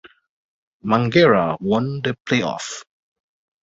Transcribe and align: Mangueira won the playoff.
Mangueira 0.83 1.57
won 1.59 2.01
the 2.01 2.17
playoff. 2.25 2.83